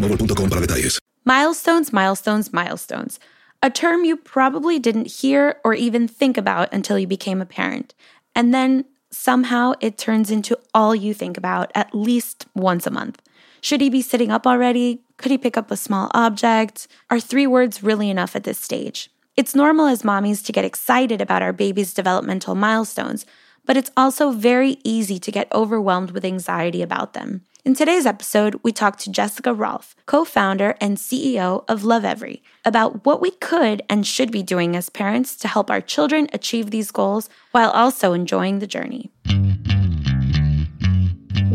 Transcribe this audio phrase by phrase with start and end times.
[0.00, 0.98] para detalles.
[1.24, 3.18] Milestones, milestones, milestones.
[3.62, 7.94] A term you probably didn't hear or even think about until you became a parent.
[8.34, 13.20] And then somehow it turns into all you think about at least once a month.
[13.60, 15.02] Should he be sitting up already?
[15.16, 16.86] Could he pick up a small object?
[17.10, 19.10] Are three words really enough at this stage?
[19.36, 23.26] It's normal as mommies to get excited about our baby's developmental milestones,
[23.64, 27.42] but it's also very easy to get overwhelmed with anxiety about them.
[27.68, 33.04] In today's episode, we talked to Jessica Rolph, co founder and CEO of Lovevery, about
[33.04, 36.90] what we could and should be doing as parents to help our children achieve these
[36.90, 39.10] goals while also enjoying the journey.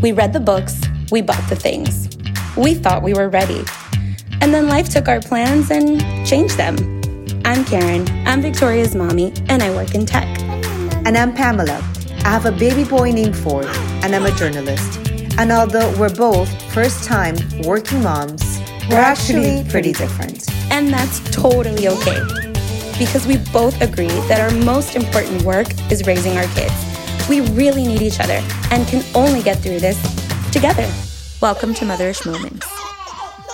[0.04, 0.80] We read the books,
[1.12, 2.16] we bought the things.
[2.56, 3.64] We thought we were ready.
[4.40, 6.76] And then life took our plans and changed them.
[7.44, 10.28] I'm Karen, I'm Victoria's mommy, and I work in tech.
[11.08, 11.78] And I'm Pamela.
[12.24, 15.13] I have a baby boy named Ford, and I'm a journalist.
[15.36, 20.48] And although we're both first time working moms, we're actually pretty different.
[20.72, 22.22] And that's totally okay.
[23.00, 26.74] Because we both agree that our most important work is raising our kids.
[27.28, 30.00] We really need each other and can only get through this
[30.52, 30.88] together.
[31.42, 32.73] Welcome to Motherish Moments.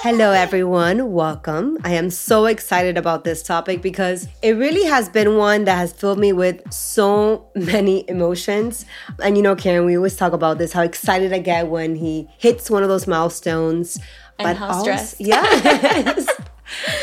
[0.02, 1.12] Hello, everyone.
[1.12, 1.78] Welcome.
[1.84, 5.92] I am so excited about this topic because it really has been one that has
[5.92, 8.86] filled me with so many emotions.
[9.22, 12.30] And you know, Karen, we always talk about this how excited I get when he
[12.38, 14.00] hits one of those milestones.
[14.38, 15.16] And how also- stressed.
[15.20, 16.28] Yes.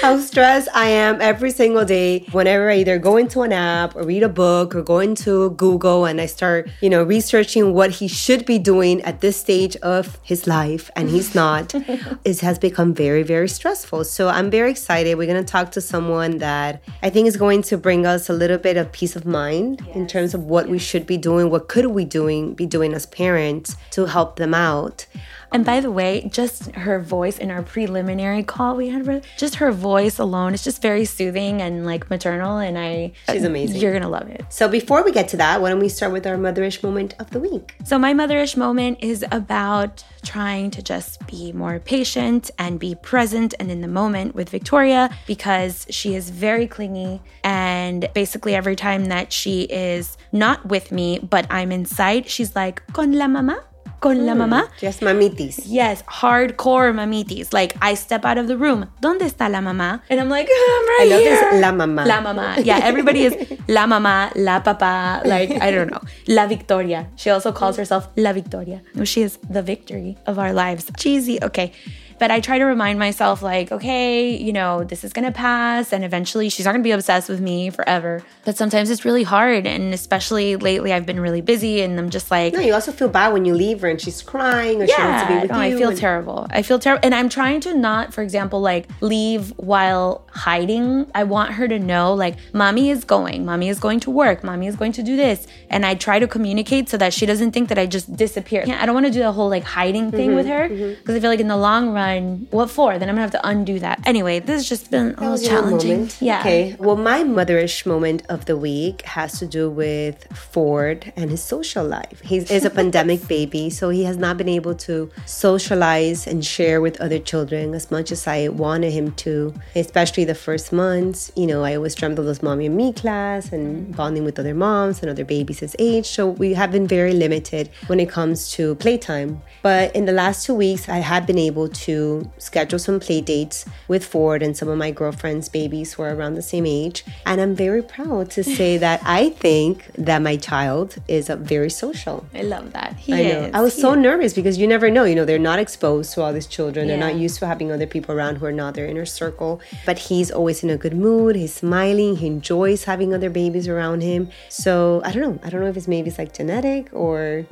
[0.01, 4.05] how stressed I am every single day whenever I either go into an app or
[4.05, 8.09] read a book or go into Google and I start, you know, researching what he
[8.09, 11.75] should be doing at this stage of his life and he's not.
[12.25, 14.05] it has become very, very stressful.
[14.05, 15.17] So I'm very excited.
[15.17, 18.33] We're going to talk to someone that I think is going to bring us a
[18.33, 21.69] little bit of peace of mind in terms of what we should be doing, what
[21.69, 25.07] could we doing be doing as parents to help them out.
[25.53, 29.73] And by the way, just her voice in our preliminary call we had, just her
[29.73, 32.59] voice alone is just very soothing and like maternal.
[32.59, 33.81] And I, She's uh, amazing.
[33.81, 34.45] You're gonna love it.
[34.49, 37.31] So before we get to that, why don't we start with our motherish moment of
[37.31, 37.75] the week?
[37.85, 43.55] So, my motherish moment is about trying to just be more patient and be present
[43.61, 47.23] and in the moment with Victoria because she is very clingy.
[47.45, 52.83] And basically, every time that she is not with me, but I'm inside, she's like,
[52.93, 53.63] Con la mamá?
[54.01, 54.39] Con la mm.
[54.39, 54.69] mamá?
[54.81, 55.61] Just mamitis.
[55.67, 57.53] Yes, hardcore mamitis.
[57.53, 58.87] Like I step out of the room.
[59.01, 60.01] ¿Dónde está la mamá?
[60.11, 61.51] And I'm like, I'm right I love here.
[61.53, 62.07] this la mamá.
[62.07, 62.65] La mamá.
[62.65, 63.35] Yeah, everybody is
[63.69, 65.25] la mamá, la papá.
[65.25, 66.01] Like I don't know.
[66.29, 67.09] La Victoria.
[67.17, 68.83] She also calls herself La Victoria.
[69.05, 70.91] She is the victory of our lives.
[70.99, 71.39] Cheesy.
[71.43, 71.73] Okay.
[72.19, 76.05] But I try to remind myself, like, okay, you know, this is gonna pass, and
[76.05, 78.23] eventually she's not gonna be obsessed with me forever.
[78.45, 82.31] But sometimes it's really hard, and especially lately, I've been really busy, and I'm just
[82.31, 85.01] like, No, you also feel bad when you leave her and she's crying or she
[85.01, 85.75] wants to be with no, you.
[85.75, 86.47] I feel and- terrible.
[86.51, 87.05] I feel terrible.
[87.05, 91.11] And I'm trying to not, for example, like leave while hiding.
[91.15, 94.67] I want her to know, like, mommy is going, mommy is going to work, mommy
[94.67, 95.47] is going to do this.
[95.71, 98.65] And I try to communicate so that she doesn't think that I just disappear.
[98.67, 101.01] I don't want to do the whole like hiding thing mm-hmm, with her mm-hmm.
[101.01, 102.06] because I feel like in the long run,
[102.51, 102.99] what for?
[102.99, 104.01] Then I'm gonna have to undo that.
[104.07, 106.11] Anyway, this has just been a little challenging.
[106.21, 106.41] Yeah.
[106.41, 106.77] Okay.
[106.79, 111.85] Well, my motherish moment of the week has to do with Ford and his social
[111.85, 112.21] life.
[112.23, 116.81] He is a pandemic baby, so he has not been able to socialize and share
[116.81, 121.33] with other children as much as I wanted him to, especially the first months.
[121.37, 124.55] You know, I always dreamt of those mommy and me class and bonding with other
[124.55, 126.07] moms and other babies his age.
[126.07, 129.43] So we have been very limited when it comes to playtime.
[129.63, 131.96] But in the last two weeks, I have been able to
[132.39, 136.35] schedule some play dates with Ford and some of my girlfriends' babies who are around
[136.35, 137.05] the same age.
[137.25, 141.71] And I'm very proud to say that I think that my child is a very
[141.71, 142.17] social.
[142.35, 142.91] I love that.
[143.07, 143.41] He I know.
[143.47, 143.55] is.
[143.55, 143.99] I was He so is.
[144.09, 145.05] nervous because you never know.
[145.05, 146.89] You know, they're not exposed to all these children.
[146.89, 149.61] They're not used to having other people around who are not their inner circle.
[149.85, 151.37] But he's always in a good mood.
[151.37, 152.17] He's smiling.
[152.17, 154.31] He enjoys having other babies around him.
[154.49, 155.39] So I don't know.
[155.45, 157.47] I don't know if it's maybe it's like genetic or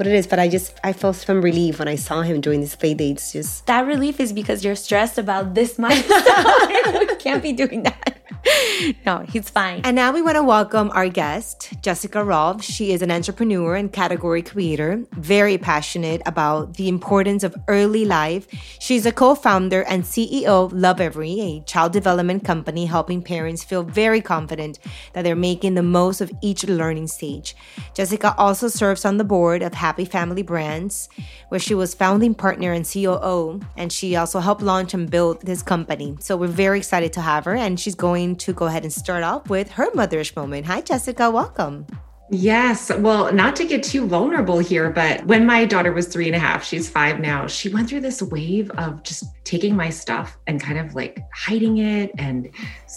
[0.00, 0.26] what it is.
[0.26, 3.32] But I just I felt some relief when I saw him doing these play dates.
[3.32, 7.06] Just that relief is because you're stressed about this milestone.
[7.06, 8.19] we can't be doing that.
[9.04, 9.82] No, he's fine.
[9.84, 12.62] And now we want to welcome our guest, Jessica Rolph.
[12.62, 18.46] She is an entrepreneur and category creator, very passionate about the importance of early life.
[18.78, 23.82] She's a co founder and CEO of Lovevery, a child development company helping parents feel
[23.82, 24.78] very confident
[25.12, 27.54] that they're making the most of each learning stage.
[27.94, 31.08] Jessica also serves on the board of Happy Family Brands,
[31.48, 35.62] where she was founding partner and COO, and she also helped launch and build this
[35.62, 36.16] company.
[36.20, 39.22] So we're very excited to have her, and she's going to go ahead and start
[39.22, 40.66] off with her motherish moment.
[40.66, 41.30] Hi, Jessica.
[41.30, 41.86] Welcome.
[42.32, 42.92] Yes.
[42.96, 46.38] Well, not to get too vulnerable here, but when my daughter was three and a
[46.38, 50.60] half, she's five now, she went through this wave of just taking my stuff and
[50.62, 52.48] kind of like hiding it and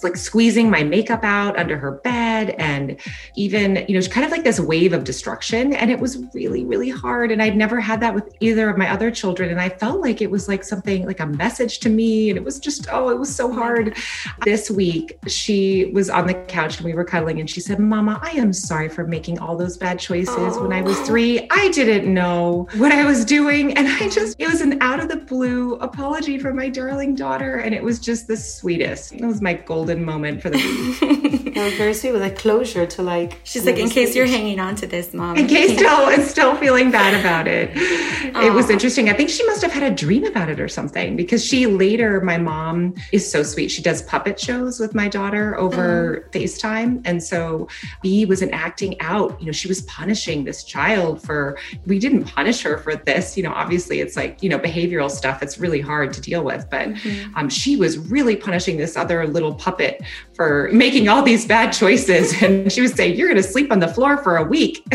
[0.03, 3.00] like squeezing my makeup out under her bed and
[3.35, 5.74] even, you know, kind of like this wave of destruction.
[5.74, 7.31] And it was really, really hard.
[7.31, 9.50] And I'd never had that with either of my other children.
[9.50, 12.29] And I felt like it was like something like a message to me.
[12.29, 13.97] And it was just, oh, it was so hard.
[14.45, 18.19] This week, she was on the couch and we were cuddling and she said, Mama,
[18.21, 21.48] I am sorry for making all those bad choices when I was three.
[21.50, 23.78] I didn't know what I was doing.
[23.78, 27.58] And I just, it was an out of the blue apology from my darling daughter.
[27.58, 29.14] And it was just the sweetest.
[29.14, 31.44] It was my golden moment for the week.
[31.54, 33.40] That was very sweet with a closure to like.
[33.44, 35.38] She's like, in case you're hanging on to this, mom.
[35.38, 37.70] In case still is still feeling bad about it.
[37.75, 39.08] It was interesting.
[39.08, 42.22] I think she must have had a dream about it or something because she later,
[42.22, 43.70] my mom is so sweet.
[43.70, 46.38] She does puppet shows with my daughter over mm-hmm.
[46.38, 47.02] FaceTime.
[47.06, 47.68] And so
[48.02, 52.62] B was enacting out, you know, she was punishing this child for, we didn't punish
[52.62, 53.38] her for this.
[53.38, 55.42] You know, obviously it's like, you know, behavioral stuff.
[55.42, 56.69] It's really hard to deal with.
[56.69, 56.89] But
[57.36, 60.01] um, she was really punishing this other little puppet
[60.33, 62.33] for making all these bad choices.
[62.44, 64.86] And she was saying, You're going to sleep on the floor for a week.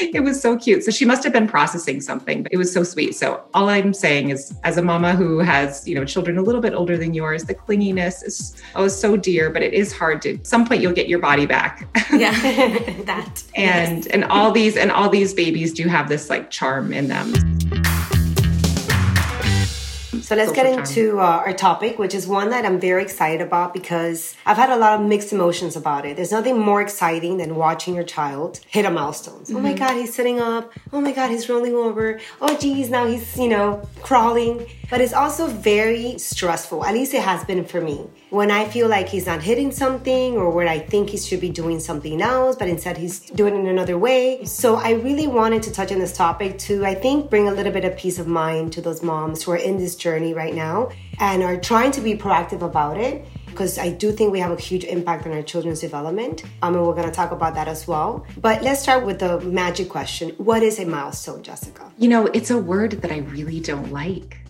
[0.00, 0.82] it was so cute.
[0.84, 3.14] So she must have been processing something, but it was so sweet.
[3.14, 6.62] So all I'm saying is, as a mama who has, you know, children a little
[6.62, 10.38] bit older than yours, the clinginess is oh so dear, but it is hard to
[10.42, 11.88] at some point you'll get your body back.
[12.12, 12.32] yeah,
[13.24, 13.42] that.
[13.54, 17.32] and and all these and all these babies do have this like charm in them.
[20.22, 23.74] So let's get into uh, our topic, which is one that I'm very excited about
[23.74, 26.16] because I've had a lot of mixed emotions about it.
[26.16, 29.44] There's nothing more exciting than watching your child hit a milestone.
[29.50, 30.72] Oh my God, he's sitting up.
[30.90, 32.18] Oh my God, he's rolling over.
[32.40, 34.66] Oh geez, now he's, you know, crawling.
[34.92, 36.84] But it's also very stressful.
[36.84, 38.10] At least it has been for me.
[38.28, 41.48] When I feel like he's not hitting something or when I think he should be
[41.48, 44.44] doing something else, but instead he's doing it in another way.
[44.44, 47.72] So I really wanted to touch on this topic to, I think, bring a little
[47.72, 50.90] bit of peace of mind to those moms who are in this journey right now
[51.18, 54.60] and are trying to be proactive about it because I do think we have a
[54.60, 56.44] huge impact on our children's development.
[56.60, 58.26] Um, and we're going to talk about that as well.
[58.36, 61.90] But let's start with the magic question What is a milestone, Jessica?
[61.96, 64.41] You know, it's a word that I really don't like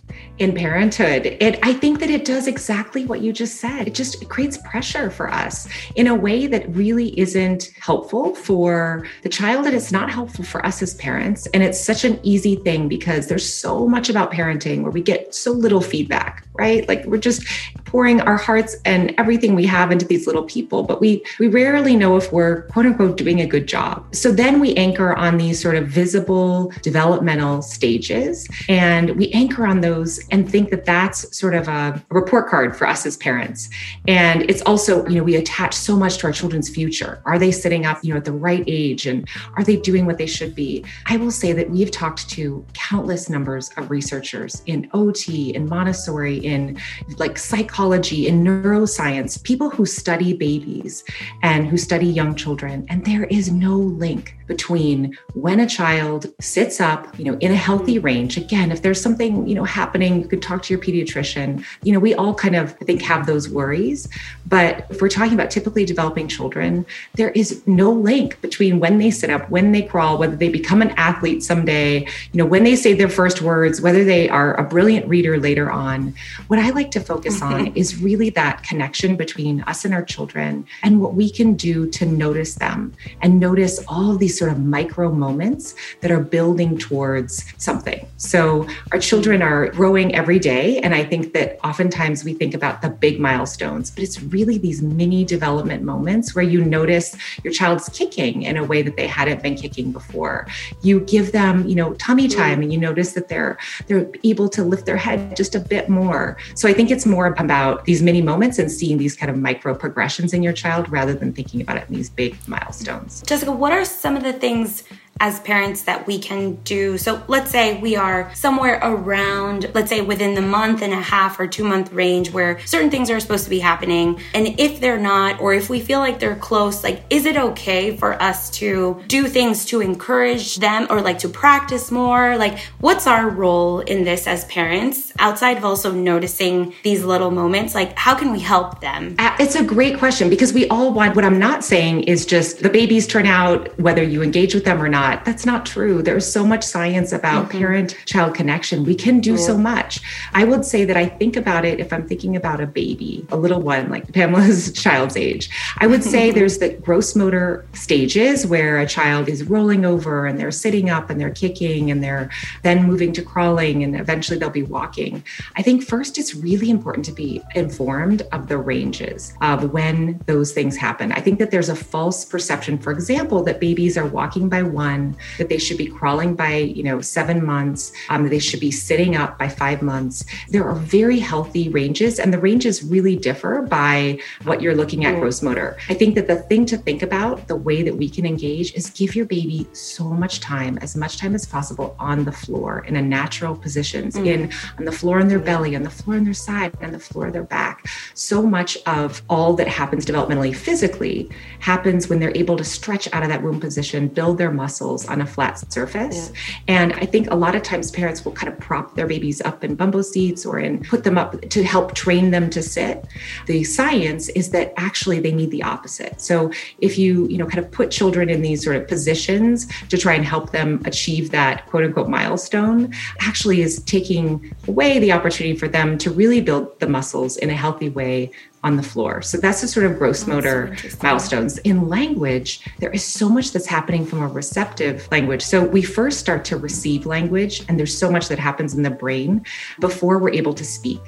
[0.43, 1.25] in parenthood.
[1.25, 3.87] It I think that it does exactly what you just said.
[3.87, 9.29] It just creates pressure for us in a way that really isn't helpful for the
[9.29, 11.47] child and it's not helpful for us as parents.
[11.53, 15.33] And it's such an easy thing because there's so much about parenting where we get
[15.33, 16.87] so little feedback, right?
[16.87, 17.43] Like we're just
[17.85, 21.95] pouring our hearts and everything we have into these little people, but we we rarely
[21.95, 24.13] know if we're quote unquote doing a good job.
[24.15, 29.81] So then we anchor on these sort of visible developmental stages and we anchor on
[29.81, 33.69] those and think that that's sort of a, report card for us as parents.
[34.07, 37.21] And it's also, you know, we attach so much to our children's future.
[37.25, 40.17] Are they sitting up, you know, at the right age and are they doing what
[40.17, 40.83] they should be?
[41.05, 46.37] I will say that we've talked to countless numbers of researchers in OT, in Montessori,
[46.37, 46.79] in
[47.17, 51.03] like psychology, in neuroscience, people who study babies
[51.43, 56.81] and who study young children, and there is no link between when a child sits
[56.81, 58.37] up, you know, in a healthy range.
[58.37, 61.65] Again, if there's something, you know, happening, you could talk to your pediatrician.
[61.83, 64.07] You know, we all kind of, I think, have those worries.
[64.45, 69.11] But if we're talking about typically developing children, there is no link between when they
[69.11, 72.75] sit up, when they crawl, whether they become an athlete someday, you know, when they
[72.75, 76.13] say their first words, whether they are a brilliant reader later on.
[76.47, 77.77] What I like to focus on mm-hmm.
[77.77, 82.05] is really that connection between us and our children and what we can do to
[82.05, 88.05] notice them and notice all these sort of micro moments that are building towards something.
[88.17, 90.79] So our children are growing every day.
[90.79, 94.81] And I think that oftentimes we think about the big milestones, but it's really these
[94.81, 99.43] mini development moments where you notice your child's kicking in a way that they hadn't
[99.43, 100.47] been kicking before.
[100.81, 102.39] You give them, you know, tummy mm-hmm.
[102.39, 103.57] time and you notice that they're
[103.87, 106.37] they're able to lift their head just a bit more.
[106.55, 109.75] So I think it's more about these mini moments and seeing these kind of micro
[109.75, 113.21] progressions in your child rather than thinking about it in these big milestones.
[113.25, 114.83] Jessica, what are some of the things
[115.19, 116.97] as parents that we can do.
[116.97, 121.39] So let's say we are somewhere around, let's say within the month and a half
[121.39, 124.19] or two month range where certain things are supposed to be happening.
[124.33, 127.95] And if they're not, or if we feel like they're close, like, is it okay
[127.95, 132.37] for us to do things to encourage them or like to practice more?
[132.37, 137.75] Like, what's our role in this as parents outside of also noticing these little moments?
[137.75, 139.15] Like, how can we help them?
[139.19, 142.61] Uh, it's a great question because we all want, what I'm not saying is just
[142.61, 145.25] the babies turn out, whether you engage with them or not not.
[145.25, 146.01] That's not true.
[146.01, 147.57] There's so much science about mm-hmm.
[147.57, 148.83] parent child connection.
[148.83, 149.47] We can do yeah.
[149.49, 150.01] so much.
[150.33, 153.37] I would say that I think about it if I'm thinking about a baby, a
[153.37, 155.49] little one, like Pamela's child's age.
[155.79, 160.39] I would say there's the gross motor stages where a child is rolling over and
[160.39, 162.29] they're sitting up and they're kicking and they're
[162.63, 165.23] then moving to crawling and eventually they'll be walking.
[165.57, 170.53] I think first it's really important to be informed of the ranges of when those
[170.53, 171.11] things happen.
[171.11, 174.92] I think that there's a false perception, for example, that babies are walking by one
[174.93, 178.71] one, that they should be crawling by, you know, seven months, um, they should be
[178.71, 180.25] sitting up by five months.
[180.49, 185.19] There are very healthy ranges, and the ranges really differ by what you're looking at
[185.19, 185.77] gross motor.
[185.89, 188.89] I think that the thing to think about, the way that we can engage, is
[188.89, 192.95] give your baby so much time, as much time as possible on the floor in
[192.95, 194.25] a natural positions, mm.
[194.33, 194.39] in
[194.77, 197.27] on the floor on their belly, on the floor on their side, on the floor
[197.27, 197.85] of their back.
[198.13, 203.23] So much of all that happens developmentally physically happens when they're able to stretch out
[203.23, 206.31] of that womb position, build their muscles muscles on a flat surface.
[206.33, 206.39] Yeah.
[206.67, 209.63] And I think a lot of times parents will kind of prop their babies up
[209.63, 213.05] in bumbo seats or in put them up to help train them to sit.
[213.47, 216.21] The science is that actually they need the opposite.
[216.21, 219.97] So if you, you know, kind of put children in these sort of positions to
[219.97, 225.57] try and help them achieve that quote unquote milestone, actually is taking away the opportunity
[225.57, 228.31] for them to really build the muscles in a healthy way
[228.63, 229.21] on the floor.
[229.21, 231.57] So that's the sort of gross motor so milestones.
[231.59, 235.41] In language, there is so much that's happening from a receptive language.
[235.41, 238.89] So we first start to receive language, and there's so much that happens in the
[238.89, 239.45] brain
[239.79, 241.01] before we're able to speak.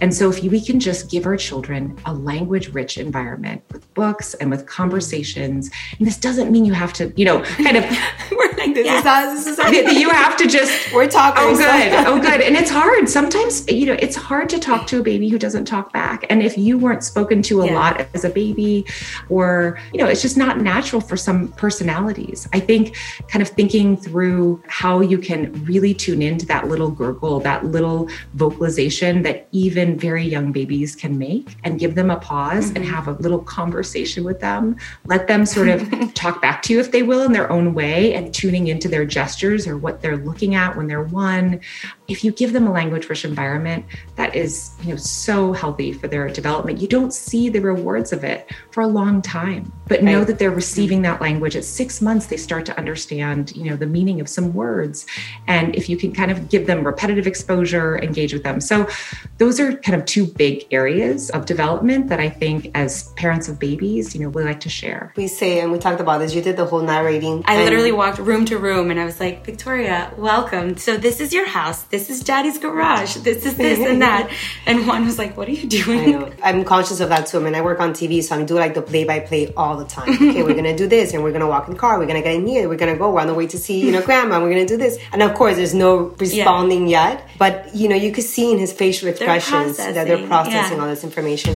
[0.00, 4.34] And so if we can just give our children a language rich environment with books
[4.34, 7.84] and with conversations, and this doesn't mean you have to, you know, kind of.
[8.58, 9.00] like, this yes.
[9.00, 10.92] is how, this is how you have to just.
[10.92, 11.42] We're talking.
[11.44, 11.92] Oh, good.
[12.06, 12.40] oh, good.
[12.40, 13.08] And it's hard.
[13.18, 16.24] Sometimes, you know, it's hard to talk to a baby who doesn't talk back.
[16.30, 17.74] And if you weren't spoken to a yeah.
[17.74, 18.84] lot as a baby,
[19.28, 22.48] or, you know, it's just not natural for some personalities.
[22.52, 22.96] I think
[23.28, 28.08] kind of thinking through how you can really tune into that little gurgle, that little
[28.34, 32.76] vocalization that even very young babies can make and give them a pause mm-hmm.
[32.76, 34.76] and have a little conversation with them.
[35.06, 38.14] Let them sort of talk back to you if they will in their own way
[38.14, 41.60] and tuning into their gestures or what they're looking at when they're one.
[42.08, 43.84] If you give them a language rich environment
[44.16, 48.24] that is, you know, so healthy for their development, you don't see the rewards of
[48.24, 49.70] it for a long time.
[49.86, 51.12] But know that they're receiving mm-hmm.
[51.12, 54.54] that language at six months, they start to understand, you know, the meaning of some
[54.54, 55.06] words.
[55.46, 58.62] And if you can kind of give them repetitive exposure, engage with them.
[58.62, 58.88] So
[59.36, 63.58] those are kind of two big areas of development that I think as parents of
[63.58, 65.12] babies, you know, we like to share.
[65.16, 67.42] We say, and we talked about this, you did the whole narrating.
[67.44, 70.76] I literally walked room to room and I was like, Victoria, welcome.
[70.76, 71.82] So this is your house.
[71.84, 73.16] This is daddy's garage.
[73.16, 74.30] This is this and that.
[74.66, 76.34] And Juan was like, what are you doing?
[76.42, 77.38] I'm conscious of that too.
[77.38, 79.76] I mean, I work on TV, so I do like the play by play all
[79.76, 80.08] the time.
[80.28, 81.98] Okay, we're gonna do this, and we're gonna walk in the car.
[81.98, 82.68] We're gonna get in here.
[82.68, 83.10] We're gonna go.
[83.10, 84.40] We're on the way to see you know grandma.
[84.40, 87.10] We're gonna do this, and of course, there's no responding yeah.
[87.10, 87.28] yet.
[87.38, 90.82] But you know, you could see in his facial expressions they're that they're processing yeah.
[90.82, 91.54] all this information.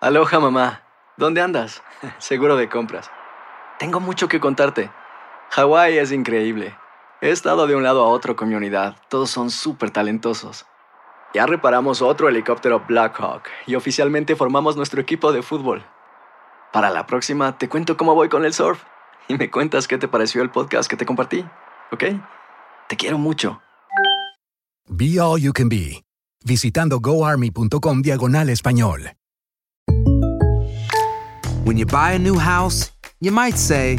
[0.00, 0.80] Aloha, mamá.
[1.16, 1.82] ¿Dónde andas?
[2.18, 3.10] Seguro de compras.
[3.78, 4.90] Tengo mucho que contarte.
[5.54, 6.74] Hawái es increíble.
[7.20, 8.96] He estado de un lado a otro con mi unidad.
[9.10, 10.64] Todos son súper talentosos.
[11.34, 15.84] Ya reparamos otro helicóptero Blackhawk y oficialmente formamos nuestro equipo de fútbol.
[16.72, 18.82] Para la próxima te cuento cómo voy con el surf
[19.28, 21.44] y me cuentas qué te pareció el podcast que te compartí,
[21.92, 22.04] ¿ok?
[22.88, 23.60] Te quiero mucho.
[24.88, 26.02] Be All You Can Be,
[26.46, 29.12] visitando goarmy.com diagonal español.
[31.66, 32.90] When you buy a new house,
[33.20, 33.98] you might say,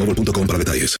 [0.00, 0.96] boostmobile.com para detalles.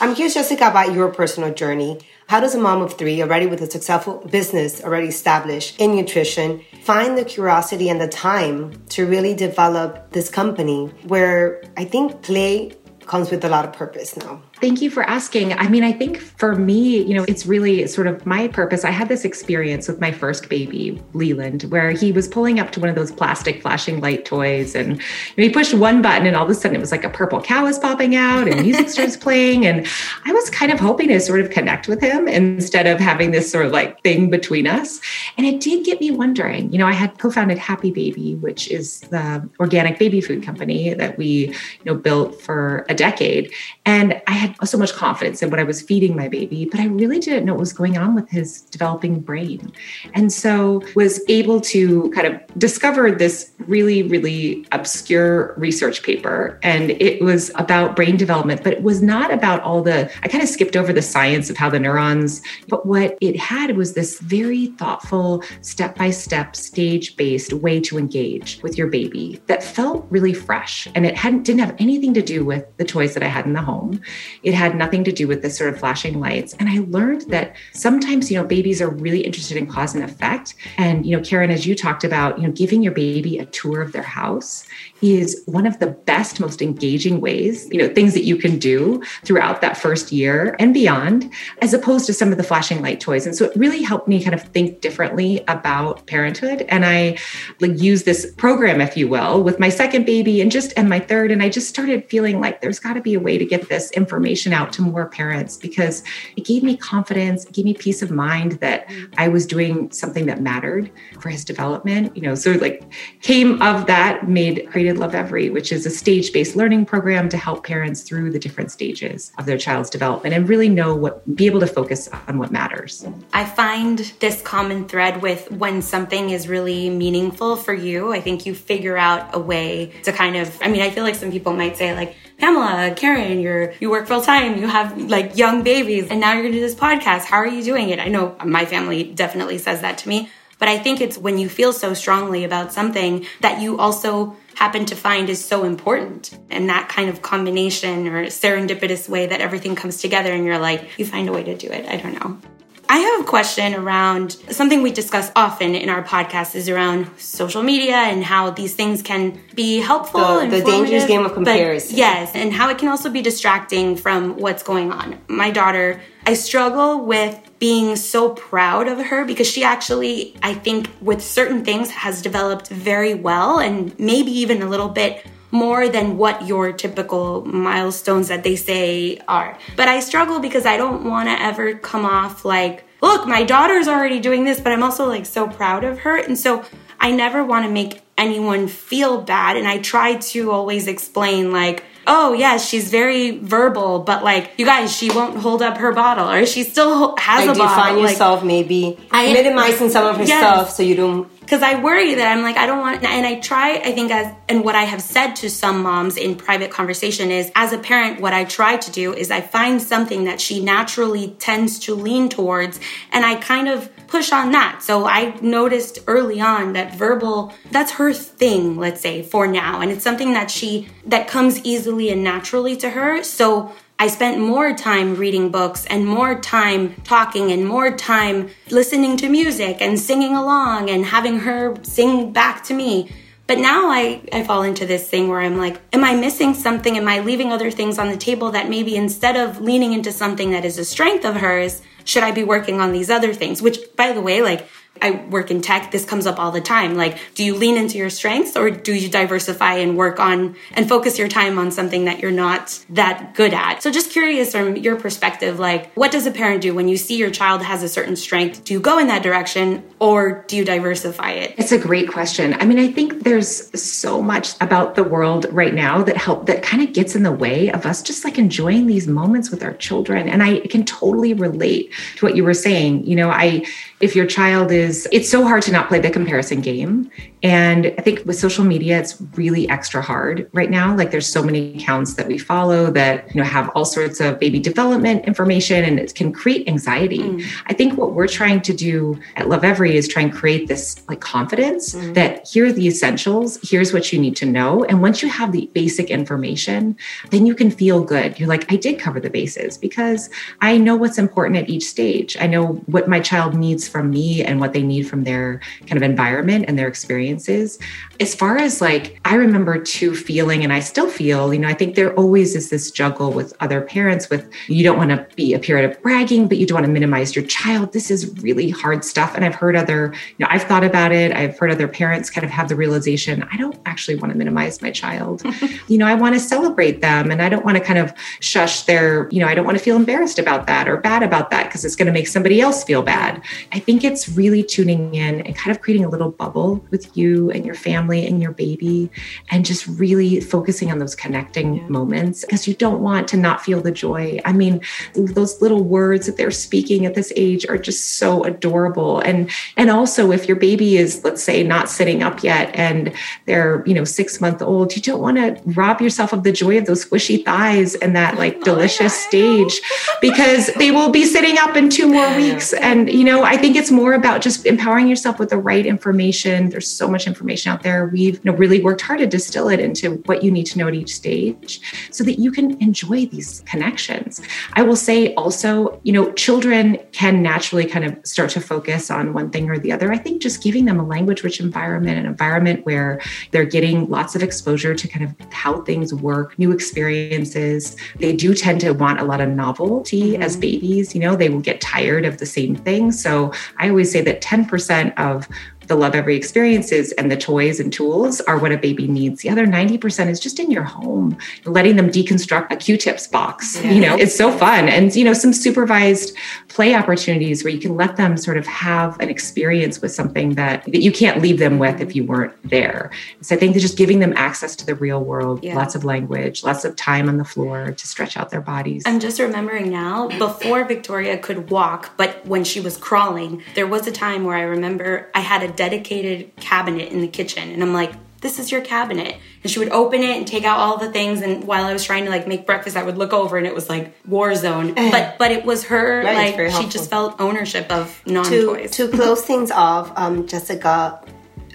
[0.00, 1.98] I'm curious, Jessica, about your personal journey.
[2.28, 6.62] How does a mom of three, already with a successful business already established in nutrition,
[6.82, 12.76] find the curiosity and the time to really develop this company where I think play
[13.06, 14.42] comes with a lot of purpose now?
[14.60, 15.54] Thank you for asking.
[15.54, 18.84] I mean, I think for me, you know, it's really sort of my purpose.
[18.84, 22.80] I had this experience with my first baby, Leland, where he was pulling up to
[22.80, 26.36] one of those plastic flashing light toys and you know, he pushed one button and
[26.36, 28.88] all of a sudden it was like a purple cow was popping out and music
[28.90, 29.64] starts playing.
[29.64, 29.86] And
[30.26, 33.50] I was kind of hoping to sort of connect with him instead of having this
[33.50, 35.00] sort of like thing between us.
[35.38, 39.00] And it did get me wondering, you know, I had co-founded Happy Baby, which is
[39.00, 43.50] the organic baby food company that we, you know, built for a decade.
[43.86, 46.86] And I had so much confidence in what I was feeding my baby, but I
[46.86, 49.72] really didn't know what was going on with his developing brain.
[50.14, 56.58] And so was able to kind of discover this really, really obscure research paper.
[56.62, 60.42] And it was about brain development, but it was not about all the, I kind
[60.42, 64.20] of skipped over the science of how the neurons, but what it had was this
[64.20, 70.06] very thoughtful, step by step, stage based way to engage with your baby that felt
[70.10, 70.88] really fresh.
[70.94, 73.52] And it hadn't, didn't have anything to do with the toys that I had in
[73.52, 74.00] the home.
[74.42, 76.54] It had nothing to do with the sort of flashing lights.
[76.54, 80.54] And I learned that sometimes, you know, babies are really interested in cause and effect.
[80.78, 83.82] And, you know, Karen, as you talked about, you know, giving your baby a tour
[83.82, 84.66] of their house
[85.02, 89.02] is one of the best, most engaging ways, you know, things that you can do
[89.24, 93.26] throughout that first year and beyond, as opposed to some of the flashing light toys.
[93.26, 96.62] And so it really helped me kind of think differently about parenthood.
[96.68, 97.18] And I
[97.60, 100.98] like use this program, if you will, with my second baby and just and my
[100.98, 101.30] third.
[101.30, 103.90] And I just started feeling like there's got to be a way to get this
[103.92, 106.02] information out to more parents because
[106.36, 110.40] it gave me confidence, gave me peace of mind that I was doing something that
[110.40, 110.90] mattered
[111.20, 112.16] for his development.
[112.16, 112.82] You know, so like
[113.22, 118.02] came of that made Created Lovevery, which is a stage-based learning program to help parents
[118.02, 121.66] through the different stages of their child's development and really know what be able to
[121.66, 123.06] focus on what matters.
[123.32, 128.12] I find this common thread with when something is really meaningful for you.
[128.12, 131.14] I think you figure out a way to kind of, I mean, I feel like
[131.14, 135.36] some people might say, like, Pamela, Karen, you're you work full time, you have like
[135.36, 137.24] young babies, and now you're gonna do this podcast.
[137.24, 137.98] How are you doing it?
[138.00, 140.30] I know my family definitely says that to me.
[140.58, 144.84] But I think it's when you feel so strongly about something that you also happen
[144.86, 146.38] to find is so important.
[146.50, 150.98] And that kind of combination or serendipitous way that everything comes together and you're like,
[150.98, 151.88] you find a way to do it.
[151.88, 152.59] I don't know.
[152.90, 157.62] I have a question around something we discuss often in our podcast is around social
[157.62, 160.40] media and how these things can be helpful.
[160.40, 161.96] The, the dangerous game of comparison.
[161.96, 165.20] yes, and how it can also be distracting from what's going on.
[165.28, 170.90] My daughter, I struggle with being so proud of her because she actually, I think,
[171.00, 176.16] with certain things has developed very well and maybe even a little bit more than
[176.16, 179.56] what your typical milestones that they say are.
[179.76, 183.88] But I struggle because I don't want to ever come off like, look, my daughter's
[183.88, 186.16] already doing this, but I'm also like so proud of her.
[186.16, 186.64] And so
[187.00, 189.56] I never want to make anyone feel bad.
[189.56, 194.66] And I try to always explain, like, oh, yes, she's very verbal, but like, you
[194.66, 197.68] guys, she won't hold up her bottle or she still has a bottle.
[197.68, 200.40] find Like, yourself maybe I- minimizing some of her Yes.
[200.40, 203.40] stuff so you don't because I worry that I'm like I don't want and I
[203.40, 207.32] try I think as and what I have said to some moms in private conversation
[207.32, 210.62] is as a parent what I try to do is I find something that she
[210.62, 212.78] naturally tends to lean towards
[213.10, 214.82] and I kind of push on that.
[214.82, 219.80] So I noticed early on that verbal, that's her thing, let's say, for now.
[219.80, 223.22] And it's something that she, that comes easily and naturally to her.
[223.22, 229.18] So I spent more time reading books and more time talking and more time listening
[229.18, 233.12] to music and singing along and having her sing back to me.
[233.46, 236.96] But now I, I fall into this thing where I'm like, am I missing something?
[236.96, 240.52] Am I leaving other things on the table that maybe instead of leaning into something
[240.52, 243.60] that is a strength of hers, should I be working on these other things?
[243.60, 244.66] Which, by the way, like
[245.02, 246.96] I work in tech, this comes up all the time.
[246.96, 250.88] Like, do you lean into your strengths or do you diversify and work on and
[250.88, 253.82] focus your time on something that you're not that good at?
[253.82, 257.16] So just curious from your perspective, like, what does a parent do when you see
[257.16, 258.64] your child has a certain strength?
[258.64, 261.54] Do you go in that direction or do you diversify it?
[261.58, 262.54] It's a great question.
[262.54, 266.62] I mean, I think there's so much about the world right now that help that
[266.62, 269.74] kind of gets in the way of us just like enjoying these moments with our
[269.74, 270.28] children.
[270.28, 273.06] And I can totally relate to what you were saying.
[273.06, 273.64] You know, I
[274.00, 277.10] if your child is it's so hard to not play the comparison game.
[277.42, 280.96] And i think with social media it's really extra hard right now.
[280.96, 284.38] Like there's so many accounts that we follow that you know have all sorts of
[284.38, 287.18] baby development information and it can create anxiety.
[287.20, 287.44] Mm.
[287.66, 291.20] i think what we're trying to do at Lovevery is try and create this like
[291.20, 292.14] confidence mm.
[292.14, 294.84] that here are the essentials here's what you need to know.
[294.84, 296.96] And once you have the basic information
[297.30, 298.38] then you can feel good.
[298.38, 302.36] You're like i did cover the bases because i know what's important at each stage.
[302.40, 305.96] I know what my child needs from me and what they need from their kind
[305.96, 307.78] of environment and their experiences.
[308.20, 311.72] As far as like, I remember too feeling, and I still feel, you know, I
[311.72, 315.54] think there always is this juggle with other parents with you don't want to be
[315.54, 317.94] a period of bragging, but you don't want to minimize your child.
[317.94, 319.34] This is really hard stuff.
[319.34, 321.32] And I've heard other, you know, I've thought about it.
[321.32, 324.82] I've heard other parents kind of have the realization, I don't actually want to minimize
[324.82, 325.42] my child.
[325.88, 328.82] you know, I want to celebrate them and I don't want to kind of shush
[328.82, 331.64] their, you know, I don't want to feel embarrassed about that or bad about that
[331.64, 333.42] because it's going to make somebody else feel bad.
[333.72, 337.50] I think it's really tuning in and kind of creating a little bubble with you
[337.50, 339.10] and your family and your baby
[339.50, 341.88] and just really focusing on those connecting yeah.
[341.88, 344.40] moments because you don't want to not feel the joy.
[344.44, 344.80] I mean,
[345.14, 349.20] those little words that they're speaking at this age are just so adorable.
[349.20, 353.12] And and also if your baby is let's say not sitting up yet and
[353.46, 356.78] they're, you know, 6 month old, you don't want to rob yourself of the joy
[356.78, 359.80] of those squishy thighs and that like oh, delicious oh, stage
[360.20, 363.76] because they will be sitting up in two more weeks and you know, I think
[363.76, 366.70] it's more about just empowering yourself with the right information.
[366.70, 367.99] There's so much information out there.
[368.06, 370.88] We've you know, really worked hard to distill it into what you need to know
[370.88, 374.40] at each stage so that you can enjoy these connections.
[374.74, 379.32] I will say also, you know, children can naturally kind of start to focus on
[379.32, 380.12] one thing or the other.
[380.12, 384.34] I think just giving them a language rich environment, an environment where they're getting lots
[384.34, 387.96] of exposure to kind of how things work, new experiences.
[388.16, 390.42] They do tend to want a lot of novelty mm-hmm.
[390.42, 391.14] as babies.
[391.14, 393.12] You know, they will get tired of the same thing.
[393.12, 395.48] So I always say that 10% of
[395.90, 399.42] the Lovevery experiences and the toys and tools are what a baby needs.
[399.42, 403.82] The other 90% is just in your home, letting them deconstruct a Q-tips box.
[403.82, 403.90] Yeah.
[403.90, 404.88] You know, it's so fun.
[404.88, 406.36] And, you know, some supervised
[406.68, 410.84] play opportunities where you can let them sort of have an experience with something that,
[410.84, 413.10] that you can't leave them with if you weren't there.
[413.40, 415.74] So I think that just giving them access to the real world, yeah.
[415.74, 419.02] lots of language, lots of time on the floor to stretch out their bodies.
[419.06, 424.06] I'm just remembering now, before Victoria could walk, but when she was crawling, there was
[424.06, 427.70] a time where I remember I had a dedicated cabinet in the kitchen.
[427.70, 428.12] And I'm like,
[428.42, 429.34] this is your cabinet.
[429.62, 431.40] And she would open it and take out all the things.
[431.40, 433.74] And while I was trying to like make breakfast, I would look over and it
[433.74, 434.94] was like war zone.
[435.10, 438.90] But but it was her right, like she just felt ownership of non toys.
[438.92, 441.20] To, to close things off, um, Jessica,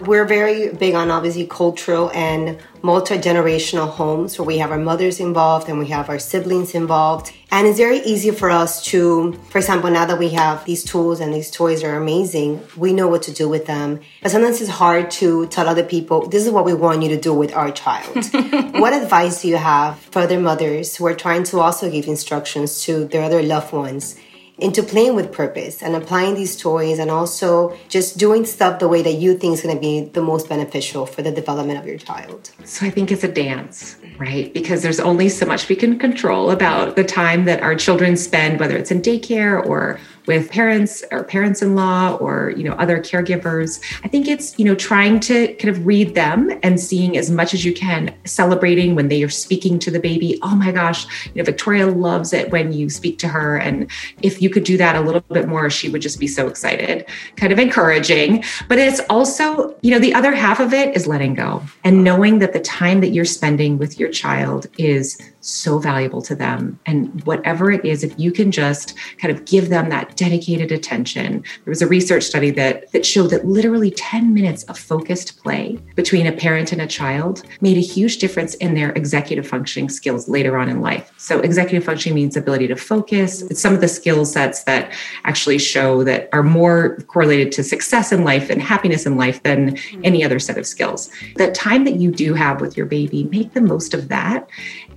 [0.00, 4.38] we're very big on obviously cultural and multi-generational homes.
[4.38, 7.32] Where we have our mothers involved and we have our siblings involved.
[7.50, 11.20] And it's very easy for us to for example now that we have these tools
[11.20, 14.00] and these toys are amazing we know what to do with them.
[14.22, 17.20] But sometimes it's hard to tell other people this is what we want you to
[17.20, 18.16] do with our child.
[18.76, 22.82] What advice do you have for other mothers who are trying to also give instructions
[22.82, 24.16] to their other loved ones
[24.58, 29.02] into playing with purpose and applying these toys and also just doing stuff the way
[29.02, 31.98] that you think is going to be the most beneficial for the development of your
[31.98, 32.50] child.
[32.64, 34.52] So I think it's a dance, right?
[34.54, 38.58] Because there's only so much we can control about the time that our children spend,
[38.58, 43.80] whether it's in daycare or with parents or parents-in-law or you know other caregivers.
[44.04, 47.54] I think it's you know trying to kind of read them and seeing as much
[47.54, 50.38] as you can celebrating when they are speaking to the baby.
[50.42, 53.56] Oh my gosh you know victoria loves it when you speak to her.
[53.56, 53.90] And
[54.22, 57.06] if you could do that a little bit more she would just be so excited.
[57.36, 58.44] Kind of encouraging.
[58.68, 62.38] But it's also you know the other half of it is letting go and knowing
[62.40, 66.78] that the time that you're spending with your child is so valuable to them.
[66.86, 71.42] And whatever it is, if you can just kind of give them that dedicated attention.
[71.64, 75.78] There was a research study that, that showed that literally 10 minutes of focused play
[75.94, 80.28] between a parent and a child made a huge difference in their executive functioning skills
[80.28, 81.12] later on in life.
[81.16, 83.42] So, executive functioning means ability to focus.
[83.42, 84.92] It's some of the skill sets that
[85.24, 89.76] actually show that are more correlated to success in life and happiness in life than
[89.76, 90.00] mm-hmm.
[90.04, 91.10] any other set of skills.
[91.36, 94.48] The time that you do have with your baby, make the most of that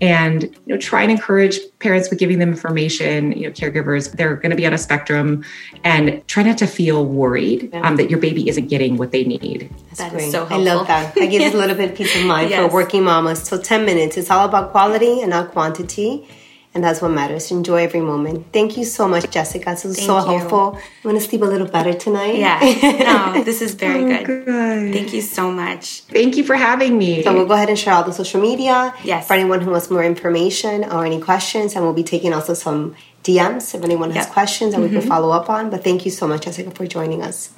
[0.02, 4.36] and you know try and encourage parents with giving them information you know caregivers they're
[4.36, 5.44] going to be on a spectrum
[5.84, 9.70] and try not to feel worried um, that your baby isn't getting what they need
[9.96, 10.32] That's great.
[10.32, 10.58] so helpful.
[10.58, 11.54] i love that that gives yes.
[11.54, 12.66] a little bit of peace of mind yes.
[12.66, 16.28] for working mamas so 10 minutes it's all about quality and not quantity
[16.74, 17.50] and that's what matters.
[17.52, 18.46] Enjoy every moment.
[18.54, 19.72] Thank you so much, Jessica.
[19.72, 20.38] This was Thank so you.
[20.38, 20.76] helpful.
[20.76, 22.36] I'm going to sleep a little better tonight?
[22.36, 22.60] Yeah.
[23.10, 24.46] No, this is very oh, good.
[24.46, 24.94] good.
[24.94, 26.02] Thank you so much.
[26.02, 27.24] Thank you for having me.
[27.24, 28.94] So we'll go ahead and share all the social media.
[29.04, 29.28] Yes.
[29.28, 32.96] For anyone who wants more information or any questions, and we'll be taking also some
[33.24, 34.94] DMs if anyone has questions that mm-hmm.
[34.94, 35.70] we can follow up on.
[35.70, 37.50] But thank you so much, Jessica, for joining us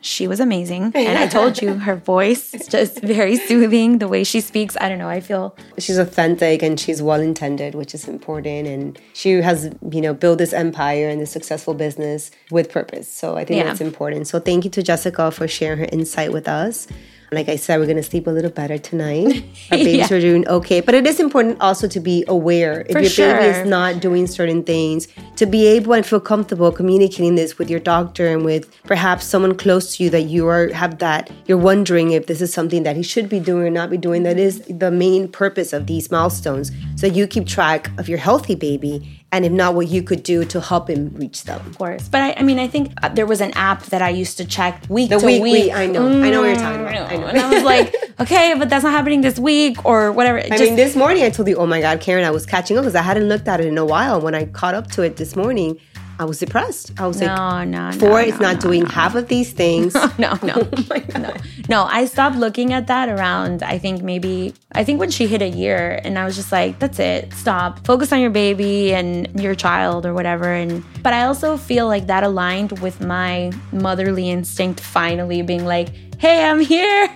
[0.00, 0.92] she was amazing.
[1.08, 3.98] And I told you her voice is just very soothing.
[3.98, 7.74] The way she speaks, I don't know, I feel she's authentic and she's well intended,
[7.74, 8.66] which is important.
[8.66, 13.10] And she has, you know, built this empire and this successful business with purpose.
[13.10, 13.64] So I think yeah.
[13.64, 14.28] that's important.
[14.28, 16.86] So thank you to Jessica for sharing her insight with us.
[17.30, 19.44] Like I said, we're going to sleep a little better tonight.
[19.70, 20.16] Our babies yeah.
[20.16, 20.80] are doing okay.
[20.80, 23.34] But it is important also to be aware if For your sure.
[23.34, 27.68] baby is not doing certain things, to be able and feel comfortable communicating this with
[27.68, 31.58] your doctor and with perhaps someone close to you that you are have that you're
[31.58, 34.22] wondering if this is something that he should be doing or not be doing.
[34.22, 36.70] That is the main purpose of these milestones.
[36.96, 40.44] So you keep track of your healthy baby and if not, what you could do
[40.46, 41.60] to help him reach them.
[41.66, 44.08] Of course, but I, I mean, I think uh, there was an app that I
[44.08, 45.72] used to check week the to week, week.
[45.72, 47.12] I know, mm, I know what you're talking about.
[47.12, 50.38] I know, and I was like, okay, but that's not happening this week or whatever.
[50.38, 52.78] I Just, mean, this morning I told you, oh my God, Karen, I was catching
[52.78, 54.20] up because I hadn't looked at it in a while.
[54.20, 55.78] When I caught up to it this morning,
[56.20, 56.92] I was depressed.
[56.98, 58.88] I was like, no, like, no, four no, is not no, doing no.
[58.88, 59.94] half of these things.
[60.18, 60.54] no, no,
[60.90, 61.34] oh no,
[61.68, 61.84] no.
[61.84, 63.62] I stopped looking at that around.
[63.62, 66.78] I think maybe I think when she hit a year, and I was just like,
[66.80, 67.32] that's it.
[67.34, 67.86] Stop.
[67.86, 70.52] Focus on your baby and your child or whatever.
[70.52, 74.80] And but I also feel like that aligned with my motherly instinct.
[74.80, 77.08] Finally being like hey, I'm here.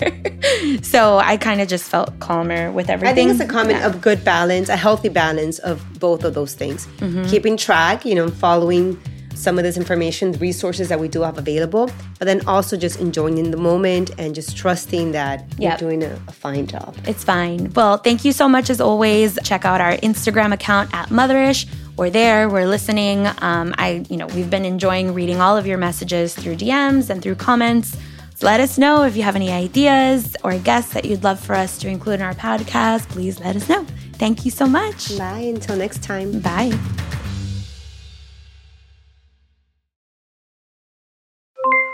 [0.82, 3.12] so I kind of just felt calmer with everything.
[3.12, 3.86] I think it's a comment yeah.
[3.86, 6.86] of good balance, a healthy balance of both of those things.
[6.98, 7.24] Mm-hmm.
[7.24, 9.00] Keeping track, you know, following
[9.34, 13.00] some of this information, the resources that we do have available, but then also just
[13.00, 15.80] enjoying in the moment and just trusting that yep.
[15.80, 16.96] you're doing a, a, fine job.
[17.06, 17.72] It's fine.
[17.72, 19.38] Well, thank you so much as always.
[19.42, 21.66] Check out our Instagram account at Motherish.
[21.96, 22.48] We're there.
[22.48, 23.26] We're listening.
[23.38, 27.20] Um, I, you know, we've been enjoying reading all of your messages through DMs and
[27.20, 27.96] through comments.
[28.42, 31.78] Let us know if you have any ideas or guests that you'd love for us
[31.78, 33.08] to include in our podcast.
[33.08, 33.86] Please let us know.
[34.18, 35.16] Thank you so much.
[35.16, 35.46] Bye.
[35.54, 36.40] Until next time.
[36.40, 36.76] Bye.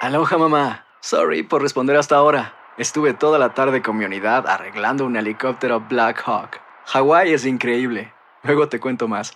[0.00, 0.84] Aloha mamá.
[1.02, 2.54] Sorry por responder hasta ahora.
[2.78, 6.60] Estuve toda la tarde con mi unidad arreglando un helicóptero Black Hawk.
[6.86, 8.14] Hawái es increíble.
[8.42, 9.34] Luego te cuento más.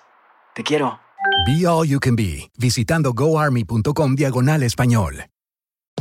[0.55, 0.99] Te quiero.
[1.47, 5.27] Be All You Can Be, visitando goarmy.com diagonal español.